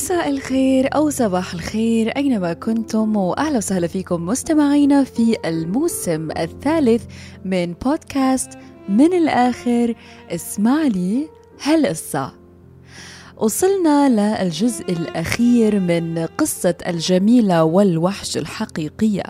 مساء 0.00 0.30
الخير 0.30 0.88
أو 0.94 1.10
صباح 1.10 1.54
الخير 1.54 2.08
أينما 2.16 2.52
كنتم 2.52 3.16
وأهلا 3.16 3.56
وسهلا 3.56 3.86
فيكم 3.86 4.26
مستمعينا 4.26 5.04
في 5.04 5.36
الموسم 5.44 6.28
الثالث 6.30 7.04
من 7.44 7.72
بودكاست 7.72 8.50
من 8.88 9.12
الآخر 9.12 9.94
اسمع 10.30 10.82
لي 10.82 11.28
هالقصة. 11.62 12.32
وصلنا 13.36 14.08
للجزء 14.08 14.92
الأخير 14.92 15.80
من 15.80 16.18
قصة 16.18 16.74
الجميلة 16.86 17.64
والوحش 17.64 18.36
الحقيقية. 18.36 19.24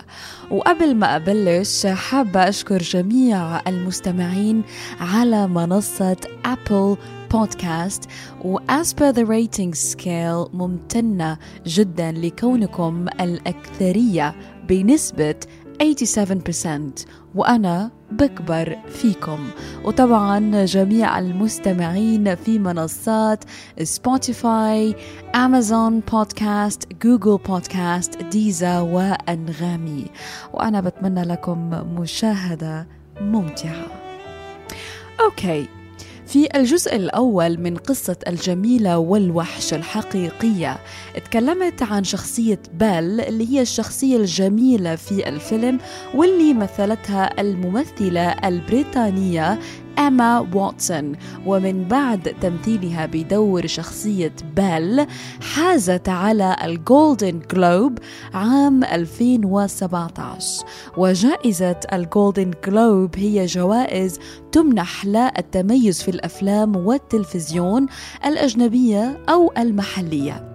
وقبل 0.51 0.95
ما 0.95 1.15
أبلش 1.15 1.85
حابة 1.87 2.49
أشكر 2.49 2.77
جميع 2.77 3.69
المستمعين 3.69 4.63
على 4.99 5.47
منصة 5.47 6.17
Apple 6.45 6.97
Podcast 7.31 8.09
و 8.45 8.57
as 8.57 8.87
per 8.93 9.13
the 9.15 9.25
rating 9.25 9.73
scale 9.73 10.53
ممتنة 10.53 11.37
جدا 11.65 12.11
لكونكم 12.11 13.05
الأكثرية 13.19 14.35
بنسبة 14.69 15.35
87% 15.81 17.05
وأنا 17.35 17.91
بكبر 18.11 18.77
فيكم. 18.87 19.49
وطبعا 19.83 20.65
جميع 20.65 21.19
المستمعين 21.19 22.35
في 22.35 22.59
منصات 22.59 23.43
Spotify 23.83 24.95
Amazon 25.35 25.99
Podcast 25.99 26.93
Google 27.03 27.37
Podcast 27.37 28.21
Deezer 28.21 28.79
وأنغامي. 28.79 30.05
وأنا 30.53 30.81
بتمنى 30.81 31.23
لكم 31.23 31.69
مشاهدة 31.99 32.87
ممتعة. 33.21 33.85
Okay 35.25 35.80
في 36.31 36.47
الجزء 36.55 36.95
الأول 36.95 37.59
من 37.59 37.77
قصة 37.77 38.15
الجميلة 38.27 38.97
والوحش 38.97 39.73
الحقيقية. 39.73 40.79
اتكلمت 41.15 41.83
عن 41.83 42.03
شخصية 42.03 42.59
بيل 42.73 43.21
اللي 43.21 43.49
هي 43.49 43.61
الشخصية 43.61 44.17
الجميلة 44.17 44.95
في 44.95 45.29
الفيلم 45.29 45.79
واللي 46.15 46.53
مثلتها 46.53 47.41
الممثلة 47.41 48.29
البريطانية 48.31 49.59
إما 50.07 50.39
واتسون 50.53 51.15
ومن 51.45 51.83
بعد 51.83 52.35
تمثيلها 52.41 53.05
بدور 53.05 53.67
شخصية 53.67 54.33
بيل 54.55 55.05
حازت 55.41 56.09
على 56.09 56.55
ال 56.63 56.74
Golden 56.74 57.39
Globe 57.53 57.99
عام 58.33 58.83
2017 58.83 60.65
وجائزة 60.97 61.79
ال 61.93 62.01
Golden 62.01 62.51
Globe 62.67 63.15
هي 63.15 63.45
جوائز 63.45 64.19
تمنح 64.51 65.05
للتميز 65.05 66.01
في 66.01 66.11
الأفلام 66.11 66.75
والتلفزيون 66.75 67.85
الأجنبية 68.25 69.19
أو 69.29 69.51
المحلية. 69.57 70.51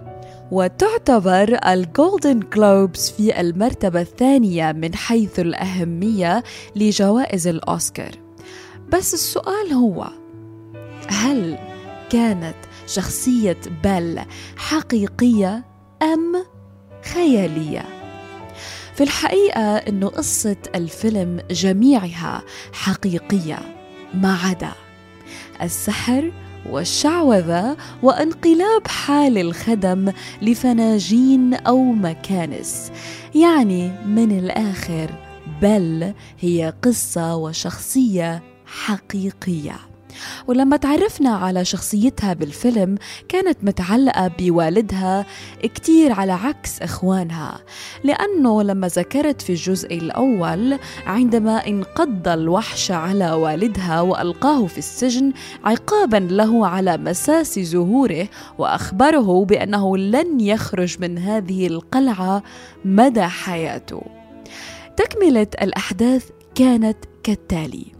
وتعتبر 0.51 1.59
ال 1.67 1.77
Golden 1.77 2.39
Globes 2.55 3.09
في 3.09 3.41
المرتبة 3.41 4.01
الثانية 4.01 4.71
من 4.71 4.95
حيث 4.95 5.39
الأهمية 5.39 6.43
لجوائز 6.75 7.47
الأوسكار. 7.47 8.26
بس 8.89 9.13
السؤال 9.13 9.73
هو 9.73 10.07
هل 11.09 11.57
كانت 12.09 12.55
شخصية 12.87 13.57
بيل 13.83 14.19
حقيقية 14.57 15.65
أم 16.01 16.45
خيالية؟ 17.13 17.85
في 18.95 19.03
الحقيقة 19.03 19.75
أنه 19.75 20.07
قصة 20.07 20.55
الفيلم 20.75 21.39
جميعها 21.51 22.43
حقيقية 22.73 23.59
ما 24.13 24.37
عدا 24.43 24.71
السحر 25.61 26.31
والشعوذة 26.69 27.77
وانقلاب 28.03 28.87
حال 28.87 29.37
الخدم 29.37 30.11
لفناجين 30.41 31.53
أو 31.53 31.83
مكانس 31.83 32.91
يعني 33.35 33.91
من 34.05 34.39
الآخر 34.39 35.09
بل 35.61 36.13
هي 36.39 36.73
قصة 36.83 37.35
وشخصية 37.35 38.43
حقيقية. 38.67 39.79
ولما 40.47 40.77
تعرفنا 40.77 41.29
على 41.29 41.65
شخصيتها 41.65 42.33
بالفيلم 42.33 42.97
كانت 43.29 43.57
متعلقة 43.63 44.27
بوالدها 44.39 45.25
كتير 45.63 46.11
على 46.11 46.31
عكس 46.31 46.81
إخوانها 46.81 47.59
لأنه 48.03 48.63
لما 48.63 48.87
ذكرت 48.87 49.41
في 49.41 49.49
الجزء 49.49 49.97
الأول 49.97 50.79
عندما 51.05 51.67
انقض 51.67 52.27
الوحش 52.27 52.91
على 52.91 53.31
والدها 53.31 54.01
وألقاه 54.01 54.65
في 54.65 54.77
السجن 54.77 55.33
عقابا 55.63 56.17
له 56.17 56.67
على 56.67 56.97
مساس 56.97 57.59
ظهوره 57.59 58.27
وأخبره 58.57 59.45
بأنه 59.45 59.97
لن 59.97 60.39
يخرج 60.39 60.97
من 60.99 61.17
هذه 61.17 61.67
القلعة 61.67 62.43
مدى 62.85 63.23
حياته. 63.23 64.01
تكملة 64.97 65.47
الأحداث 65.61 66.29
كانت 66.55 66.97
كالتالي. 67.23 67.96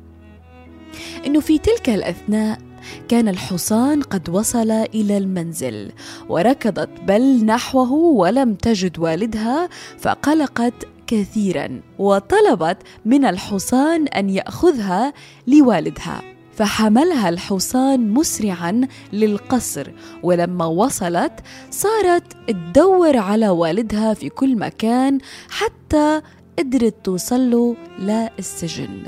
إنه 1.25 1.40
في 1.40 1.58
تلك 1.58 1.90
الأثناء 1.90 2.59
كان 3.08 3.28
الحصان 3.28 4.02
قد 4.02 4.30
وصل 4.30 4.72
إلى 4.72 5.18
المنزل 5.18 5.91
وركضت 6.30 6.90
بل 7.08 7.46
نحوه 7.46 7.91
ولم 7.91 8.56
تجد 8.56 9.00
والدها 9.00 9.69
فقلقت 9.97 10.74
كثيرا 11.08 11.81
وطلبت 12.00 12.78
من 13.06 13.25
الحصان 13.25 14.08
أن 14.08 14.30
يأخذها 14.30 15.13
لوالدها 15.47 16.22
فحملها 16.53 17.29
الحصان 17.29 18.14
مسرعا 18.14 18.88
للقصر 19.14 19.91
ولما 20.24 20.66
وصلت 20.66 21.34
صارت 21.72 22.24
تدور 22.47 23.18
على 23.18 23.50
والدها 23.50 24.14
في 24.14 24.29
كل 24.29 24.58
مكان 24.58 25.18
حتى 25.50 26.22
قدرت 26.59 26.96
توصل 27.03 27.52
له 27.52 27.75
للسجن 28.00 29.03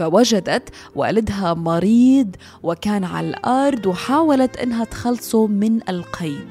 فوجدت 0.00 0.68
والدها 0.94 1.54
مريض 1.54 2.36
وكان 2.62 3.04
على 3.04 3.28
الأرض 3.28 3.86
وحاولت 3.86 4.56
إنها 4.56 4.84
تخلصه 4.84 5.46
من 5.46 5.88
القيد 5.88 6.50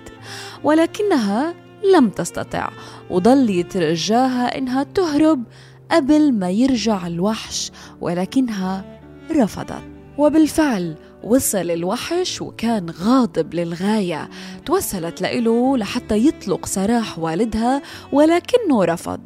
ولكنها 0.64 1.54
لم 1.96 2.10
تستطع 2.10 2.70
وضل 3.10 3.50
يترجاها 3.50 4.58
إنها 4.58 4.84
تهرب 4.84 5.44
قبل 5.92 6.34
ما 6.34 6.50
يرجع 6.50 7.08
الوحش 7.08 7.72
ولكنها 8.02 9.00
رفضت. 9.32 9.84
وبالفعل 10.18 10.96
وصل 11.24 11.72
الوحش 11.72 12.42
وكان 12.42 12.90
غاضب 12.90 13.54
للغاية 13.54 14.30
توسلت 14.66 15.22
له 15.22 15.78
لحتى 15.78 16.28
يطلق 16.28 16.66
سراح 16.66 17.20
والدها 17.20 17.82
ولكنه 18.12 18.86
رفض. 18.86 19.22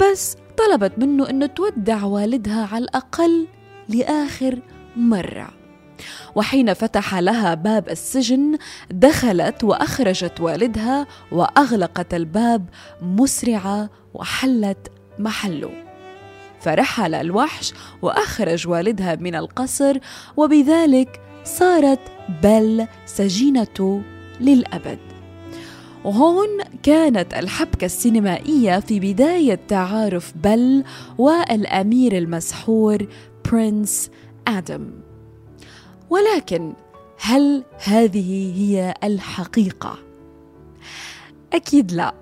بس 0.00 0.36
طلبت 0.56 0.98
منه 0.98 1.30
إنه 1.30 1.46
تودع 1.46 2.04
والدها 2.04 2.68
على 2.72 2.84
الأقل 2.84 3.46
لآخر 3.88 4.58
مرة. 4.96 5.50
وحين 6.34 6.74
فتح 6.74 7.14
لها 7.14 7.54
باب 7.54 7.88
السجن 7.88 8.58
دخلت 8.90 9.64
وأخرجت 9.64 10.40
والدها 10.40 11.06
وأغلقت 11.32 12.14
الباب 12.14 12.68
مسرعة 13.02 13.90
وحلت 14.14 14.88
محله. 15.18 15.70
فرحل 16.60 17.14
الوحش 17.14 17.74
وأخرج 18.02 18.68
والدها 18.68 19.14
من 19.14 19.34
القصر 19.34 19.98
وبذلك 20.36 21.20
صارت 21.44 22.00
بل 22.42 22.86
سجينته 23.06 24.02
للأبد. 24.40 25.11
وهون 26.04 26.48
كانت 26.82 27.34
الحبكة 27.34 27.84
السينمائية 27.84 28.80
في 28.80 29.00
بداية 29.00 29.60
تعارف 29.68 30.32
بل 30.36 30.84
والأمير 31.18 32.18
المسحور 32.18 33.06
برنس 33.44 34.10
آدم 34.48 34.90
ولكن 36.10 36.72
هل 37.20 37.64
هذه 37.84 38.52
هي 38.56 38.94
الحقيقة؟ 39.04 39.98
أكيد 41.52 41.92
لا 41.92 42.14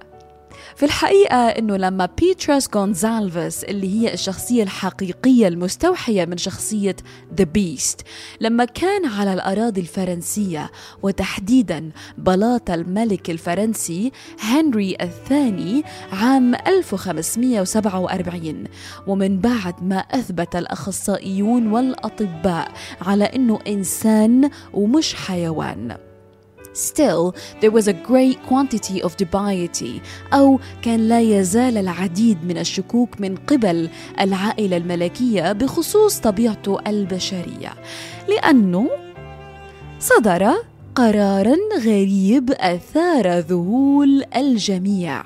في 0.76 0.84
الحقيقة 0.86 1.36
أنه 1.36 1.76
لما 1.76 2.08
بيتراس 2.18 2.68
غونزالفيس 2.76 3.64
اللي 3.64 4.00
هي 4.00 4.14
الشخصية 4.14 4.62
الحقيقية 4.62 5.48
المستوحية 5.48 6.24
من 6.24 6.36
شخصية 6.36 6.96
The 7.34 7.44
Beast 7.44 8.00
لما 8.40 8.64
كان 8.64 9.06
على 9.06 9.32
الأراضي 9.32 9.80
الفرنسية 9.80 10.70
وتحديدا 11.02 11.90
بلاط 12.18 12.70
الملك 12.70 13.30
الفرنسي 13.30 14.12
هنري 14.40 14.96
الثاني 15.00 15.82
عام 16.12 16.54
1547 16.54 18.64
ومن 19.06 19.38
بعد 19.38 19.74
ما 19.82 19.98
أثبت 19.98 20.56
الأخصائيون 20.56 21.72
والأطباء 21.72 22.72
على 23.00 23.24
أنه 23.24 23.58
إنسان 23.68 24.50
ومش 24.72 25.14
حيوان. 25.14 26.09
Still, 26.72 27.34
there 27.60 27.70
was 27.70 27.88
a 27.88 27.92
great 27.92 28.38
quantity 28.48 29.02
of 29.02 29.16
dubiety. 29.16 30.00
أو 30.32 30.60
كان 30.82 31.08
لا 31.08 31.20
يزال 31.20 31.78
العديد 31.78 32.44
من 32.44 32.58
الشكوك 32.58 33.20
من 33.20 33.36
قبل 33.36 33.88
العائلة 34.20 34.76
الملكية 34.76 35.52
بخصوص 35.52 36.18
طبيعته 36.18 36.78
البشرية. 36.86 37.74
لأنه 38.28 38.90
أصدر 40.00 40.54
قرارا 40.94 41.56
غريب 41.78 42.50
أثار 42.50 43.38
ذهول 43.38 44.24
الجميع. 44.36 45.24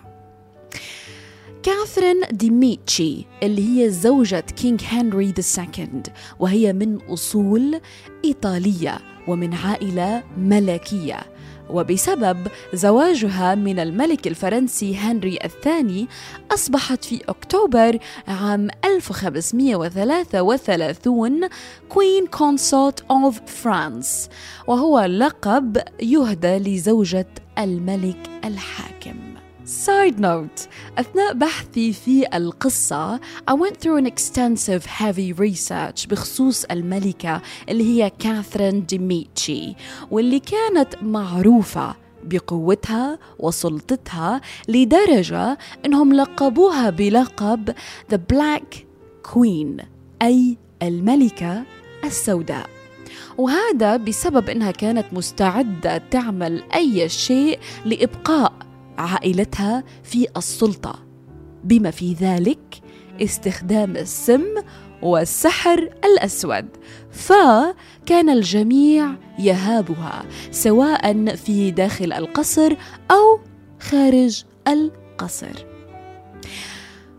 كاثرين 1.63 2.21
دي 2.33 2.51
ميديتشي 2.51 3.27
اللي 3.43 3.69
هي 3.69 3.91
زوجة 3.91 4.41
King 4.41 4.83
هنري 4.85 5.35
II 5.41 6.11
وهي 6.39 6.73
من 6.73 6.99
أصول 7.03 7.81
إيطالية 8.25 8.99
ومن 9.29 9.55
عائلة 9.55 10.23
ملكية. 10.39 11.34
وبسبب 11.71 12.39
زواجها 12.75 13.55
من 13.55 13.79
الملك 13.79 14.27
الفرنسي 14.27 14.97
هنري 14.97 15.39
الثاني 15.45 16.09
أصبحت 16.55 17.05
في 17.05 17.21
أكتوبر 17.29 17.99
عام 18.29 18.69
1533 18.85 21.49
Queen 21.89 22.27
Consort 22.27 23.05
of 23.11 23.41
France 23.47 24.29
وهو 24.67 25.01
لقب 25.01 25.79
يهدى 26.03 26.59
لزوجة 26.59 27.27
الملك 27.59 28.31
الحاكم. 28.45 29.24
Side 29.65 30.21
note 30.21 30.69
أثناء 30.99 31.33
بحثي 31.35 31.93
في 31.93 32.37
القصة 32.37 33.17
I 33.51 33.53
went 33.53 33.77
through 33.81 33.97
an 33.97 34.07
extensive 34.07 34.87
heavy 34.87 35.33
research 35.33 36.09
بخصوص 36.09 36.65
الملكة 36.65 37.43
اللي 37.69 37.85
هي 37.85 38.11
كاثرين 38.19 38.87
دي 38.87 39.04
ميديتشي 39.04 39.75
واللي 40.11 40.41
كانت 40.41 41.03
معروفة 41.03 41.95
بقوتها 42.25 43.19
وسلطتها 43.39 44.41
لدرجة 44.69 45.59
أنهم 45.87 46.13
لقبوها 46.13 46.91
بلقب 46.91 47.75
The 48.13 48.19
Black 48.33 48.77
Queen 49.33 49.85
أي 50.23 50.57
الملكة 50.83 51.63
السوداء. 52.05 52.71
وهذا 53.39 53.97
بسبب 53.97 54.51
أنها 54.51 54.71
كانت 54.71 55.07
مستعدة 55.13 55.99
تعمل 55.99 56.63
أي 56.75 57.09
شيء 57.09 57.59
لإبقاء 57.85 58.53
عائلتها 58.99 59.85
في 60.03 60.27
السلطة 60.37 60.95
بما 61.65 61.91
في 61.91 62.13
ذلك 62.13 62.81
استخدام 63.23 63.97
السم 63.97 64.45
والسحر 65.03 65.91
الأسود. 66.05 66.67
فكان 67.11 68.31
الجميع 68.31 69.15
يهابها 69.39 70.25
سواء 70.51 71.35
في 71.37 71.71
داخل 71.71 72.13
القصر 72.13 72.77
أو 73.11 73.41
خارج 73.81 74.45
القصر. 74.69 75.67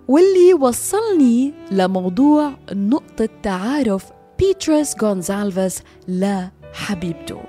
واللي 0.08 0.54
وصلني 0.54 1.54
لموضوع 1.72 2.54
نقطة 2.72 3.30
تعارف 3.44 4.06
بيترس 4.40 4.96
غونزالفيس 5.04 5.82
لحبيبته 6.08 7.42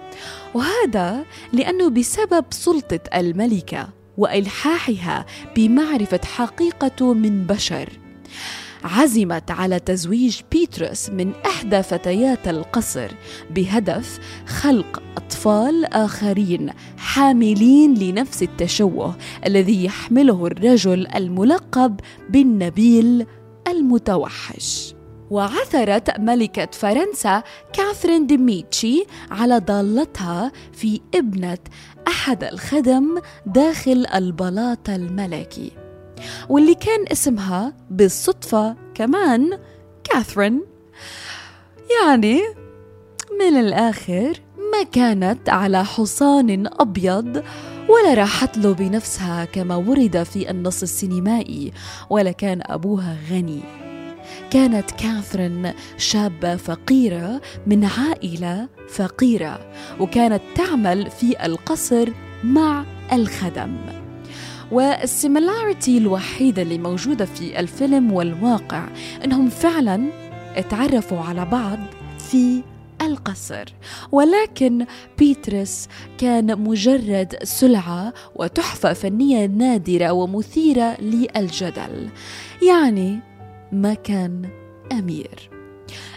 وهذا 0.54 1.24
لأنه 1.52 1.88
بسبب 1.88 2.44
سلطة 2.50 3.00
الملكة 3.14 3.88
وإلحاحها 4.16 5.26
بمعرفة 5.56 6.20
حقيقته 6.24 7.14
من 7.14 7.46
بشر. 7.46 7.88
عزمت 8.84 9.50
على 9.50 9.78
تزويج 9.78 10.40
بيتروس 10.52 11.10
من 11.10 11.32
إحدى 11.46 11.82
فتيات 11.82 12.48
القصر 12.48 13.10
بهدف 13.50 14.18
خلق 14.46 15.02
أطفال 15.16 15.84
آخرين 15.84 16.70
حاملين 16.98 17.94
لنفس 17.94 18.42
التشوه 18.42 19.16
الذي 19.46 19.84
يحمله 19.84 20.46
الرجل 20.46 21.06
الملقب 21.14 22.00
بالنبيل 22.30 23.26
المتوحش. 23.68 24.94
وعثرت 25.30 26.20
ملكة 26.20 26.68
فرنسا 26.72 27.42
كاثرين 27.72 28.26
ديميتشي 28.26 29.04
على 29.30 29.58
ضالتها 29.58 30.52
في 30.72 31.00
ابنة 31.14 31.58
أحد 32.26 32.44
الخدم 32.44 33.20
داخل 33.46 34.06
البلاط 34.14 34.90
الملكي 34.90 35.72
واللي 36.48 36.74
كان 36.74 37.04
اسمها 37.12 37.72
بالصدفة 37.90 38.76
كمان 38.94 39.58
كاثرين. 40.04 40.62
يعني 42.02 42.40
من 43.40 43.56
الآخر 43.56 44.40
ما 44.56 44.82
كانت 44.92 45.48
على 45.48 45.84
حصان 45.84 46.66
أبيض 46.80 47.44
ولا 47.88 48.14
راحت 48.14 48.58
له 48.58 48.74
بنفسها 48.74 49.44
كما 49.44 49.76
ورد 49.76 50.22
في 50.22 50.50
النص 50.50 50.82
السينمائي 50.82 51.72
ولا 52.10 52.32
كان 52.32 52.62
أبوها 52.62 53.16
غني. 53.30 53.85
كانت 54.50 54.90
كاثرين 54.90 55.72
شابة 55.96 56.56
فقيرة 56.56 57.40
من 57.66 57.84
عائلة 57.84 58.68
فقيرة 58.88 59.72
وكانت 60.00 60.42
تعمل 60.54 61.10
في 61.10 61.46
القصر 61.46 62.08
مع 62.44 62.84
الخدم. 63.12 63.76
والسيميلاريتي 64.72 65.98
الوحيدة 65.98 66.62
اللي 66.62 66.78
موجودة 66.78 67.24
في 67.24 67.60
الفيلم 67.60 68.12
والواقع 68.12 68.88
إنهم 69.24 69.48
فعلا 69.48 70.10
اتعرفوا 70.56 71.20
على 71.20 71.44
بعض 71.44 71.78
في 72.18 72.62
القصر. 73.02 73.64
ولكن 74.12 74.86
بيترس 75.18 75.88
كان 76.18 76.58
مجرد 76.60 77.34
سلعة 77.42 78.12
وتحفة 78.34 78.92
فنية 78.92 79.46
نادرة 79.46 80.10
ومثيرة 80.10 81.00
للجدل. 81.00 82.08
يعني 82.62 83.20
ما 83.72 83.94
كان 83.94 84.48
أمير. 84.92 85.50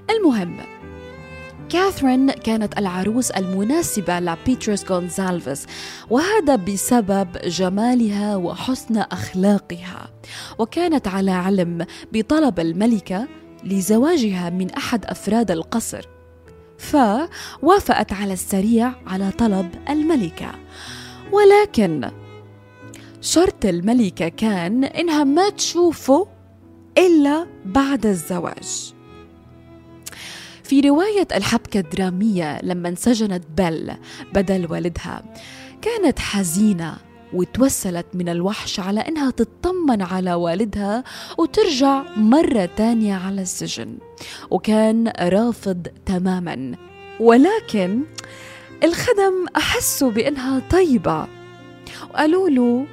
المهم 0.09 0.57
كاثرين 1.69 2.31
كانت 2.31 2.77
العروس 2.77 3.31
المناسبة 3.31 4.19
لبيتروس 4.19 4.91
غونزالفيس 4.91 5.65
وهذا 6.09 6.55
بسبب 6.55 7.27
جمالها 7.43 8.35
وحسن 8.35 8.97
أخلاقها. 8.97 10.09
وكانت 10.59 11.07
على 11.07 11.31
علم 11.31 11.85
بطلب 12.13 12.59
الملكة 12.59 13.27
لزواجها 13.63 14.49
من 14.49 14.71
أحد 14.71 15.05
أفراد 15.05 15.51
القصر. 15.51 16.05
فوافقت 16.77 18.13
على 18.13 18.33
السريع 18.33 18.91
على 19.07 19.31
طلب 19.31 19.69
الملكة. 19.89 20.51
ولكن 21.31 22.11
شرط 23.21 23.65
الملكة 23.65 24.27
كان 24.27 24.83
إنها 24.83 25.23
ما 25.23 25.49
تشوفه 25.49 26.27
إلا 26.99 27.47
بعد 27.65 28.05
الزواج. 28.05 28.93
في 30.63 30.81
رواية 30.81 31.27
الحبكة 31.35 31.79
الدرامية 31.79 32.59
لما 32.63 32.89
انسجنت 32.89 33.43
بيل 33.57 33.93
بدل 34.33 34.71
والدها 34.71 35.23
كانت 35.81 36.19
حزينة 36.19 36.97
وتوسلت 37.33 38.05
من 38.13 38.29
الوحش 38.29 38.79
على 38.79 38.99
إنها 38.99 39.31
تطمن 39.31 40.01
على 40.01 40.33
والدها 40.33 41.03
وترجع 41.37 42.03
مرة 42.17 42.69
تانية 42.77 43.15
على 43.15 43.41
السجن 43.41 43.97
وكان 44.49 45.13
رافض 45.19 45.87
تماما. 46.05 46.75
ولكن 47.19 48.01
الخدم 48.83 49.45
أحسوا 49.57 50.11
بإنها 50.11 50.59
طيبة 50.59 51.27
وقالوا 52.09 52.49
له 52.49 52.85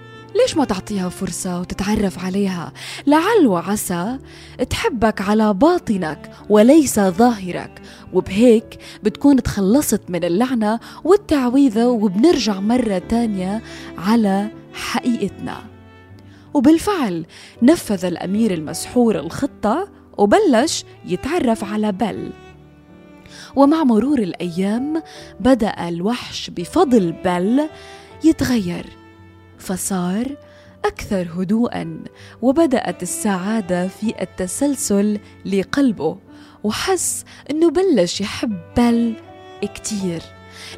ليش 0.42 0.56
ما 0.56 0.64
تعطيها 0.64 1.08
فرصة 1.08 1.60
وتتعرف 1.60 2.24
عليها؟ 2.24 2.72
لعل 3.06 3.46
وعسى 3.46 4.18
تحبك 4.70 5.20
على 5.20 5.54
باطنك 5.54 6.30
وليس 6.48 7.00
ظاهرك. 7.00 7.82
وبهيك 8.12 8.78
بتكون 9.02 9.42
تخلصت 9.42 10.00
من 10.08 10.24
اللعنة 10.24 10.80
والتعويذة 11.04 11.86
وبنرجع 11.86 12.60
مرة 12.60 12.98
تانية 12.98 13.62
على 13.98 14.48
حقيقتنا. 14.74 15.56
وبالفعل 16.54 17.26
نفذ 17.62 18.04
الأمير 18.04 18.54
المسحور 18.54 19.18
الخطة 19.18 19.88
وبلش 20.18 20.84
يتعرف 21.04 21.64
على 21.64 21.92
بل. 21.92 22.30
ومع 23.56 23.84
مرور 23.84 24.18
الأيام 24.18 25.02
بدأ 25.40 25.88
الوحش 25.88 26.50
بفضل 26.50 27.14
بل 27.24 27.68
يتغير. 28.24 29.05
فصار 29.58 30.36
أكثر 30.84 31.28
هدوءا 31.36 32.00
وبدأت 32.42 33.02
السعادة 33.02 33.88
في 33.88 34.22
التسلسل 34.22 35.20
لقلبه 35.44 36.18
وحس 36.64 37.24
إنه 37.50 37.70
بلش 37.70 38.20
يحب 38.20 38.58
بل 38.76 39.14
كتير 39.74 40.22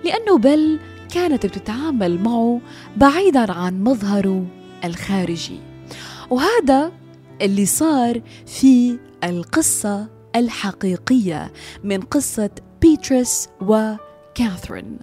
لأنه 0.05 0.39
بل 0.39 0.79
كانت 1.15 1.47
بتتعامل 1.47 2.23
معه 2.23 2.61
بعيدا 2.97 3.53
عن 3.53 3.85
مظهره 3.85 4.47
الخارجي. 4.85 5.61
وهذا 6.31 6.93
اللي 7.43 7.67
صار 7.67 8.21
في 8.47 8.99
القصة 9.25 10.09
الحقيقية 10.37 11.53
من 11.85 12.01
قصة 12.01 12.51
بيترس 12.81 13.49
وكاثرين. 13.61 14.99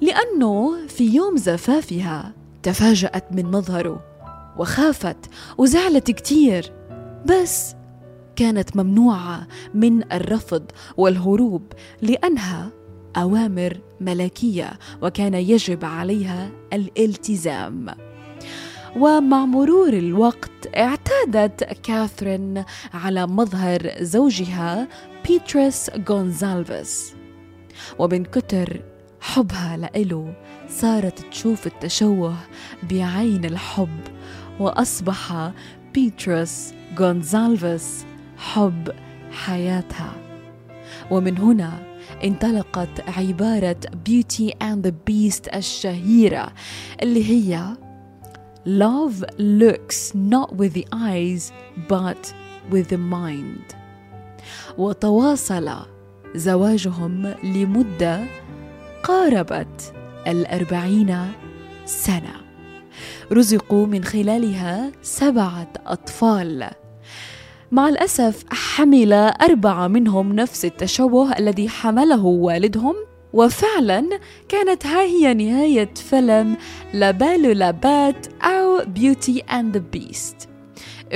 لأنه 0.00 0.86
في 0.88 1.04
يوم 1.14 1.36
زفافها 1.36 2.32
تفاجأت 2.62 3.32
من 3.32 3.46
مظهره 3.46 4.04
وخافت 4.58 5.16
وزعلت 5.58 6.10
كتير 6.10 6.72
بس 7.26 7.74
كانت 8.36 8.76
ممنوعة 8.76 9.46
من 9.74 10.12
الرفض 10.12 10.62
والهروب 10.96 11.62
لأنها 12.02 12.70
أوامر 13.16 13.80
ملكية 14.00 14.70
وكان 15.02 15.34
يجب 15.34 15.84
عليها 15.84 16.50
الالتزام. 16.72 17.86
ومع 18.96 19.44
مرور 19.44 19.88
الوقت 19.92 20.50
اعتادت 20.76 21.64
كاثرين 21.64 22.64
على 22.94 23.26
مظهر 23.26 23.92
زوجها 24.00 24.88
بيترس 25.28 25.90
غونزالفيس 26.08 27.14
ومن 27.98 28.24
كتر 28.24 28.82
حبها 29.20 29.76
لإله 29.76 30.34
صارت 30.72 31.20
تشوف 31.30 31.66
التشوه 31.66 32.36
بعين 32.90 33.44
الحب 33.44 34.00
وأصبح 34.60 35.52
بيترس 35.94 36.74
غونزالفيس 36.98 38.04
حب 38.36 38.92
حياتها. 39.32 40.12
ومن 41.10 41.38
هنا 41.38 41.72
انطلقت 42.24 43.08
عبارة 43.08 43.76
Beauty 44.08 44.50
and 44.62 44.86
the 44.86 44.92
Beast 45.10 45.56
الشهيرة 45.56 46.52
اللي 47.02 47.24
هي 47.30 47.76
Love 48.66 49.24
looks 49.38 50.14
not 50.14 50.56
with 50.56 50.72
the 50.72 50.86
eyes 50.92 51.52
but 51.88 52.34
with 52.70 52.88
the 52.88 52.98
mind. 52.98 53.76
وتواصل 54.78 55.70
زواجهم 56.34 57.34
لمدة 57.44 58.24
قاربت 59.02 60.01
الأربعين 60.26 61.18
سنة. 61.84 62.34
رزقوا 63.32 63.86
من 63.86 64.04
خلالها 64.04 64.92
سبعة 65.02 65.72
أطفال. 65.86 66.70
مع 67.72 67.88
الأسف 67.88 68.44
حمل 68.50 69.12
أربعة 69.12 69.88
منهم 69.88 70.32
نفس 70.32 70.64
التشوه 70.64 71.38
الذي 71.38 71.68
حمله 71.68 72.24
والدهم 72.24 72.94
وفعلا 73.32 74.08
كانت 74.48 74.86
ها 74.86 75.02
هي 75.02 75.34
نهاية 75.34 75.94
فيلم 75.94 76.56
La 76.94 77.11
Belle 77.11 77.52
et 77.52 77.70
la 77.70 77.89
Bête 77.89 78.26
أو 78.42 78.84
Beauty 78.86 79.40
and 79.40 79.76
the 79.76 79.84
Beast 79.92 80.48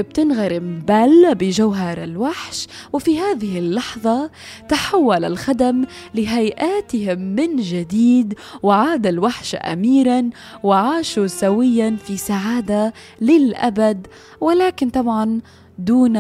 بتنغرم 0.02 0.82
بيل 0.88 1.34
بجوهر 1.34 2.02
الوحش. 2.04 2.66
وفي 2.92 3.18
هذه 3.20 3.58
اللحظة 3.58 4.30
تحول 4.68 5.24
الخدم 5.24 5.84
لهيئاتهم 6.14 7.18
من 7.18 7.56
جديد 7.56 8.34
وعاد 8.62 9.06
الوحش 9.06 9.54
أميرا 9.54 10.30
وعاشوا 10.62 11.26
سويا 11.26 11.96
في 12.06 12.16
سعادة 12.16 12.92
للأبد 13.20 14.06
ولكن 14.40 14.90
طبعا 14.90 15.40
دون 15.78 16.16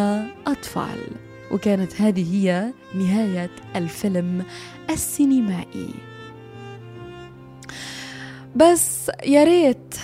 أطفال. 0.46 1.00
وكانت 1.52 2.00
هذه 2.00 2.34
هي 2.34 2.72
نهاية 2.94 3.50
الفيلم 3.76 4.44
السينمائي. 4.90 5.88
بس 8.56 9.10
يا 9.24 9.44
ريت 9.44 9.94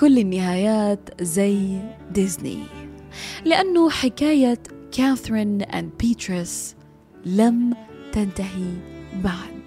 كل 0.00 0.18
النهايات 0.18 1.10
زي 1.20 1.78
ديزني. 2.10 2.79
لأنه 3.44 3.90
حكاية 3.90 4.58
كاثرين 4.92 5.62
أند 5.62 5.90
بيترس 5.98 6.74
لم 7.26 7.74
تنتهي 8.12 8.72
بعد. 9.24 9.60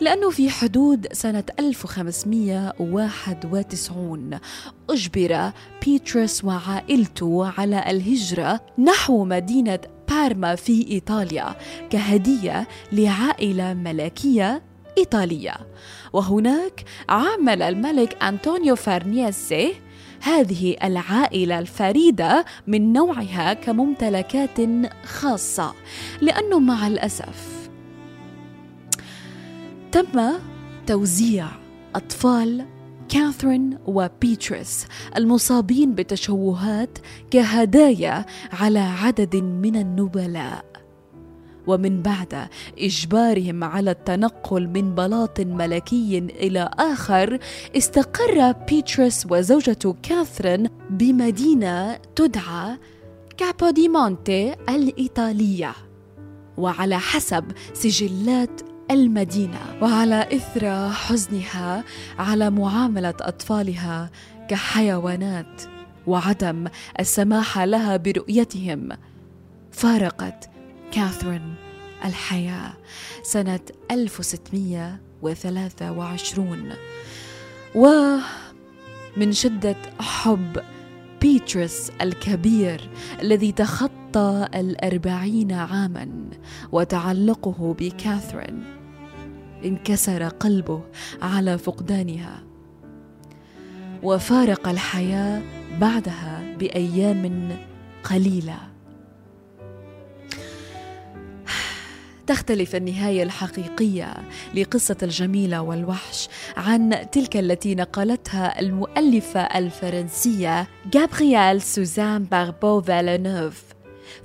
لأنه 0.00 0.30
في 0.30 0.50
حدود 0.50 1.06
سنة 1.12 1.44
1591 1.58 4.38
أجبر 4.90 5.50
بيترس 5.86 6.44
وعائلته 6.44 7.52
على 7.58 7.90
الهجرة 7.90 8.60
نحو 8.78 9.24
مدينة 9.24 9.78
بارما 10.08 10.54
في 10.54 10.86
إيطاليا 10.90 11.56
كهدية 11.90 12.68
لعائلة 12.92 13.74
ملكية 13.74 14.62
إيطالية. 14.98 15.54
وهناك 16.12 16.84
عامل 17.08 17.62
الملك 17.62 18.22
أنطونيو 18.22 18.76
فارنيسي 18.76 19.74
هذه 20.20 20.76
العائلة 20.84 21.58
الفريدة 21.58 22.44
من 22.66 22.92
نوعها 22.92 23.54
كممتلكات 23.54 24.58
خاصة 25.04 25.74
لأنه 26.20 26.58
مع 26.58 26.86
الأسف 26.86 27.68
تم 29.92 30.32
توزيع 30.86 31.46
أطفال 31.94 32.64
كاثرين 33.08 33.78
وبيتريس 33.86 34.86
المصابين 35.16 35.94
بتشوهات 35.94 36.98
كهدايا 37.30 38.26
على 38.52 38.78
عدد 38.78 39.36
من 39.36 39.76
النبلاء. 39.76 40.64
ومن 41.66 42.02
بعد 42.02 42.48
إجبارهم 42.78 43.64
على 43.64 43.90
التنقل 43.90 44.68
من 44.68 44.94
بلاط 44.94 45.40
ملكي 45.40 46.18
إلى 46.18 46.70
آخر 46.78 47.38
استقر 47.76 48.52
بيتريس 48.52 49.26
وزوجته 49.30 49.96
كاثرين 50.02 50.68
بمدينة 50.90 51.98
تدعى 52.16 52.78
كابوديمونتي 53.36 54.54
الإيطالية. 54.68 55.72
وعلى 56.56 56.98
حسب 56.98 57.44
سجلات 57.72 58.60
المدينة. 58.90 59.60
وعلى 59.82 60.28
إثر 60.32 60.90
حزنها 60.90 61.84
على 62.18 62.50
معاملة 62.50 63.14
أطفالها 63.20 64.10
كحيوانات 64.48 65.62
وعدم 66.06 66.68
السماح 67.00 67.58
لها 67.58 67.96
برؤيتهم 67.96 68.88
فارقت 69.72 70.50
كاثرين 70.96 71.54
الحياة 72.04 72.72
سنة 73.22 73.60
1623 73.90 76.72
ومن 77.74 79.32
شدة 79.32 79.76
حب 80.00 80.62
بيترس 81.20 81.92
الكبير 82.00 82.90
الذي 83.22 83.52
تخطى 83.52 84.48
الأربعين 84.54 85.52
عاما 85.52 86.30
وتعلقه 86.72 87.74
بكاثرين. 87.78 88.64
انكسر 89.64 90.28
قلبه 90.28 90.82
على 91.22 91.58
فقدانها. 91.58 92.42
وفارق 94.02 94.68
الحياة 94.68 95.42
بعدها 95.80 96.56
بأيام 96.58 97.56
قليلة. 98.04 98.75
تختلف 102.26 102.76
النهاية 102.76 103.22
الحقيقية 103.22 104.14
لقصة 104.54 104.96
الجميله 105.02 105.62
والوحش 105.62 106.28
عن 106.56 107.06
تلك 107.12 107.36
التي 107.36 107.74
نقلتها 107.74 108.60
المؤلفة 108.60 109.40
الفرنسية 109.40 110.68
جابرييل 110.92 111.62
سوزان 111.62 112.24
باربو 112.24 112.80
فالينوف 112.80 113.62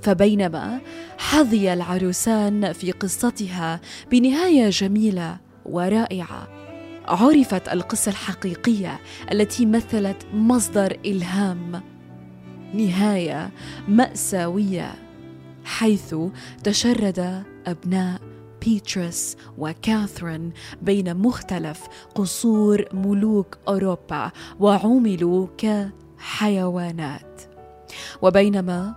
فبينما 0.02 0.80
حظي 1.18 1.72
العروسان 1.72 2.72
في 2.72 2.92
قصتها 2.92 3.80
بنهاية 4.10 4.70
جميلة 4.70 5.36
ورائعة 5.66 6.48
عرفت 7.08 7.68
القصة 7.68 8.10
الحقيقية 8.10 9.00
التي 9.32 9.66
مثلت 9.66 10.16
مصدر 10.34 10.98
إلهام 11.06 11.82
نهاية 12.74 13.50
مأساوية. 13.88 14.94
حيث 15.64 16.14
تشرد 16.64 17.44
أبناء 17.66 18.20
بيترس 18.64 19.36
وكاثرين 19.58 20.52
بين 20.82 21.16
مختلف 21.16 21.80
قصور 22.14 22.84
ملوك 22.92 23.58
أوروبا 23.68 24.30
وعُملوا 24.60 25.46
كحيوانات. 25.58 27.42
وبينما 28.22 28.94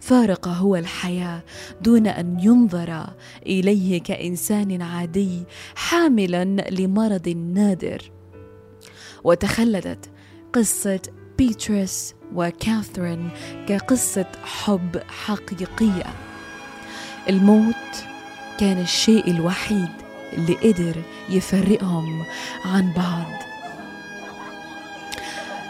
فارق 0.00 0.48
هو 0.48 0.76
الحياة 0.76 1.42
دون 1.80 2.06
أن 2.06 2.40
ينظر 2.40 3.06
إليه 3.46 4.02
كإنسان 4.02 4.82
عادي 4.82 5.44
حاملا 5.74 6.44
لمرض 6.70 7.28
نادر. 7.28 8.10
وتخلدت 9.24 10.10
قصة 10.52 11.00
بيترس 11.38 12.14
وكاثرين 12.34 13.30
كقصة 13.68 14.26
حب 14.44 15.02
حقيقية. 15.24 16.06
الموت 17.28 17.74
كان 18.60 18.80
الشيء 18.80 19.30
الوحيد 19.30 19.88
اللي 20.32 20.54
قدر 20.54 21.02
يفرقهم 21.28 22.24
عن 22.64 22.92
بعض. 22.96 23.44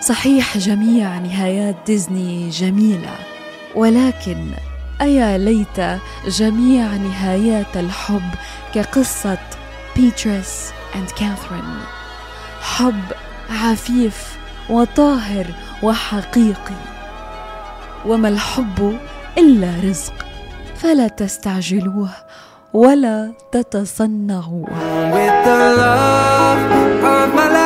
صحيح 0.00 0.59
جميع 0.59 1.18
نهايات 1.18 1.76
ديزني 1.87 2.50
جميلة 2.50 3.16
ولكن 3.75 4.50
أيا 5.00 5.38
ليت 5.38 6.00
جميع 6.26 6.97
نهايات 6.97 7.76
الحب 7.76 8.30
كقصة 8.75 9.38
بيترس 9.97 10.73
and 10.95 11.11
كاثرين 11.11 11.78
حب 12.61 13.02
عفيف 13.50 14.34
وطاهر 14.71 15.47
وحقيقي. 15.83 16.75
وما 18.06 18.28
الحب 18.28 18.99
إلا 19.38 19.68
رزق 19.85 20.14
فلا 20.76 21.09
تستعجلوه 21.09 22.09
ولا 22.73 23.33
love 25.76 27.63